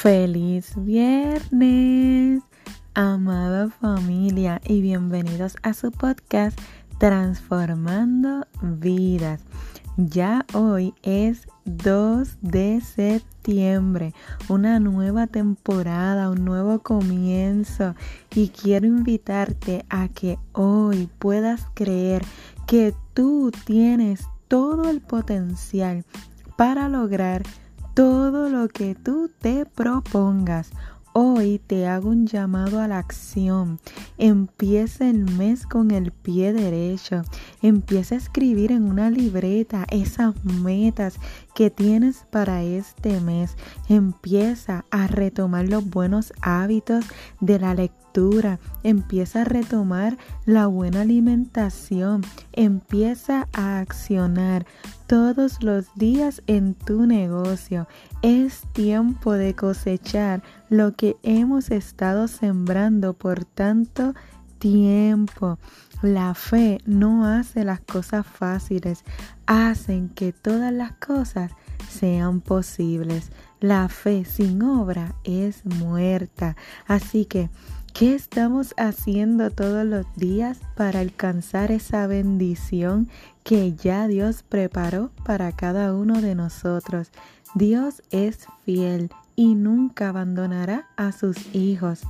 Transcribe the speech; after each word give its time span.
Feliz 0.00 0.74
viernes, 0.76 2.44
amada 2.94 3.68
familia, 3.68 4.60
y 4.64 4.80
bienvenidos 4.80 5.56
a 5.64 5.74
su 5.74 5.90
podcast 5.90 6.56
Transformando 6.98 8.46
Vidas. 8.62 9.40
Ya 9.96 10.46
hoy 10.54 10.94
es 11.02 11.48
2 11.64 12.38
de 12.42 12.80
septiembre, 12.80 14.14
una 14.48 14.78
nueva 14.78 15.26
temporada, 15.26 16.30
un 16.30 16.44
nuevo 16.44 16.78
comienzo 16.78 17.96
y 18.32 18.50
quiero 18.50 18.86
invitarte 18.86 19.84
a 19.90 20.06
que 20.06 20.38
hoy 20.52 21.10
puedas 21.18 21.66
creer 21.74 22.22
que 22.68 22.94
tú 23.14 23.50
tienes 23.64 24.28
todo 24.46 24.90
el 24.90 25.00
potencial 25.00 26.04
para 26.56 26.88
lograr 26.88 27.42
todo 27.98 28.48
lo 28.48 28.68
que 28.68 28.94
tú 28.94 29.28
te 29.40 29.66
propongas. 29.66 30.70
Hoy 31.14 31.58
te 31.58 31.88
hago 31.88 32.10
un 32.10 32.28
llamado 32.28 32.80
a 32.80 32.86
la 32.86 32.98
acción. 32.98 33.80
Empieza 34.18 35.10
el 35.10 35.24
mes 35.24 35.66
con 35.66 35.90
el 35.90 36.12
pie 36.12 36.52
derecho. 36.52 37.22
Empieza 37.60 38.14
a 38.14 38.18
escribir 38.18 38.70
en 38.70 38.84
una 38.84 39.10
libreta 39.10 39.84
esas 39.90 40.32
metas 40.44 41.16
que 41.56 41.70
tienes 41.70 42.18
para 42.30 42.62
este 42.62 43.20
mes. 43.20 43.56
Empieza 43.88 44.84
a 44.92 45.08
retomar 45.08 45.68
los 45.68 45.84
buenos 45.84 46.32
hábitos 46.40 47.04
de 47.40 47.58
la 47.58 47.74
lectura. 47.74 48.60
Empieza 48.84 49.40
a 49.40 49.44
retomar 49.44 50.16
la 50.46 50.68
buena 50.68 51.00
alimentación. 51.00 52.22
Empieza 52.52 53.48
a 53.52 53.80
accionar 53.80 54.66
todos 55.08 55.62
los 55.62 55.86
días 55.94 56.42
en 56.46 56.74
tu 56.74 57.06
negocio. 57.06 57.88
Es 58.20 58.60
tiempo 58.74 59.32
de 59.32 59.54
cosechar 59.54 60.42
lo 60.68 60.94
que 60.94 61.16
hemos 61.22 61.70
estado 61.70 62.28
sembrando 62.28 63.14
por 63.14 63.46
tanto 63.46 64.14
tiempo. 64.58 65.58
La 66.02 66.34
fe 66.34 66.82
no 66.84 67.24
hace 67.24 67.64
las 67.64 67.80
cosas 67.80 68.26
fáciles, 68.26 69.02
hacen 69.46 70.10
que 70.10 70.32
todas 70.34 70.72
las 70.72 70.92
cosas 70.92 71.52
sean 71.88 72.42
posibles. 72.42 73.32
La 73.60 73.88
fe 73.88 74.26
sin 74.26 74.62
obra 74.62 75.14
es 75.24 75.64
muerta. 75.64 76.54
Así 76.86 77.24
que 77.24 77.48
¿Qué 77.98 78.14
estamos 78.14 78.74
haciendo 78.76 79.50
todos 79.50 79.84
los 79.84 80.06
días 80.14 80.60
para 80.76 81.00
alcanzar 81.00 81.72
esa 81.72 82.06
bendición 82.06 83.08
que 83.42 83.74
ya 83.74 84.06
Dios 84.06 84.44
preparó 84.48 85.10
para 85.24 85.50
cada 85.50 85.92
uno 85.92 86.20
de 86.22 86.36
nosotros? 86.36 87.10
Dios 87.56 88.04
es 88.12 88.46
fiel 88.64 89.10
y 89.34 89.56
nunca 89.56 90.10
abandonará 90.10 90.86
a 90.96 91.10
sus 91.10 91.52
hijos. 91.52 92.02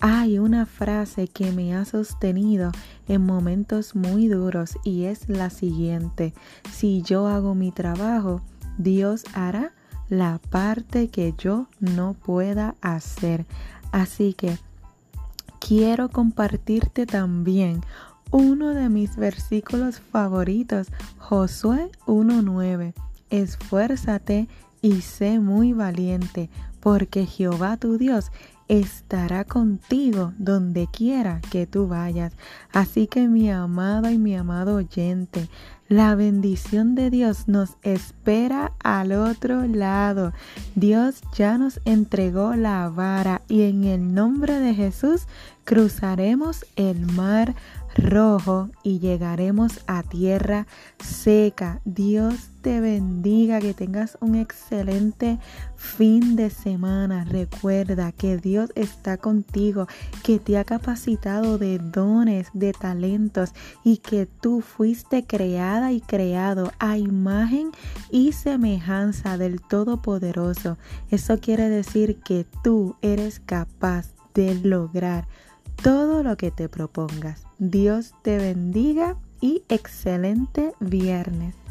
Hay 0.00 0.38
una 0.38 0.64
frase 0.64 1.28
que 1.28 1.52
me 1.52 1.76
ha 1.76 1.84
sostenido 1.84 2.72
en 3.06 3.26
momentos 3.26 3.94
muy 3.94 4.28
duros 4.28 4.78
y 4.82 5.04
es 5.04 5.28
la 5.28 5.50
siguiente. 5.50 6.32
Si 6.72 7.02
yo 7.02 7.26
hago 7.28 7.54
mi 7.54 7.70
trabajo, 7.70 8.40
Dios 8.78 9.24
hará 9.34 9.74
la 10.08 10.40
parte 10.48 11.08
que 11.08 11.34
yo 11.36 11.66
no 11.80 12.14
pueda 12.14 12.76
hacer. 12.80 13.44
Así 13.92 14.32
que 14.32 14.56
quiero 15.66 16.10
compartirte 16.10 17.06
también 17.06 17.80
uno 18.30 18.74
de 18.74 18.90
mis 18.90 19.16
versículos 19.16 19.98
favoritos, 19.98 20.88
Josué 21.16 21.90
1.9. 22.06 22.92
Esfuérzate 23.30 24.48
y 24.82 25.00
sé 25.00 25.40
muy 25.40 25.72
valiente, 25.72 26.50
porque 26.80 27.24
Jehová 27.24 27.78
tu 27.78 27.96
Dios 27.96 28.30
estará 28.68 29.44
contigo 29.44 30.34
donde 30.36 30.86
quiera 30.86 31.40
que 31.50 31.66
tú 31.66 31.88
vayas. 31.88 32.34
Así 32.72 33.06
que 33.06 33.28
mi 33.28 33.50
amada 33.50 34.12
y 34.12 34.18
mi 34.18 34.36
amado 34.36 34.76
oyente, 34.76 35.48
la 35.94 36.16
bendición 36.16 36.96
de 36.96 37.08
Dios 37.08 37.46
nos 37.46 37.76
espera 37.82 38.72
al 38.82 39.12
otro 39.12 39.64
lado. 39.64 40.32
Dios 40.74 41.22
ya 41.36 41.56
nos 41.56 41.80
entregó 41.84 42.56
la 42.56 42.88
vara 42.88 43.42
y 43.46 43.62
en 43.62 43.84
el 43.84 44.12
nombre 44.12 44.58
de 44.58 44.74
Jesús 44.74 45.28
cruzaremos 45.62 46.66
el 46.74 47.06
mar 47.12 47.54
rojo 47.94 48.70
y 48.82 48.98
llegaremos 48.98 49.82
a 49.86 50.02
tierra 50.02 50.66
seca. 50.98 51.80
Dios 51.84 52.34
te 52.60 52.80
bendiga, 52.80 53.60
que 53.60 53.72
tengas 53.72 54.18
un 54.20 54.34
excelente 54.34 55.38
fin 55.84 56.34
de 56.34 56.50
semana. 56.50 57.24
Recuerda 57.24 58.10
que 58.10 58.36
Dios 58.38 58.72
está 58.74 59.18
contigo, 59.18 59.86
que 60.22 60.38
te 60.38 60.58
ha 60.58 60.64
capacitado 60.64 61.58
de 61.58 61.78
dones, 61.78 62.48
de 62.54 62.72
talentos 62.72 63.52
y 63.84 63.98
que 63.98 64.26
tú 64.26 64.62
fuiste 64.62 65.24
creada 65.24 65.92
y 65.92 66.00
creado 66.00 66.72
a 66.78 66.96
imagen 66.96 67.70
y 68.10 68.32
semejanza 68.32 69.38
del 69.38 69.60
Todopoderoso. 69.60 70.78
Eso 71.10 71.38
quiere 71.38 71.68
decir 71.68 72.20
que 72.22 72.46
tú 72.62 72.96
eres 73.02 73.40
capaz 73.40 74.08
de 74.34 74.54
lograr 74.54 75.28
todo 75.82 76.22
lo 76.22 76.36
que 76.36 76.50
te 76.50 76.68
propongas. 76.68 77.44
Dios 77.58 78.14
te 78.22 78.38
bendiga 78.38 79.16
y 79.40 79.62
excelente 79.68 80.72
viernes. 80.80 81.63